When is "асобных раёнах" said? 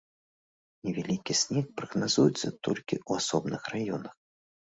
3.25-4.13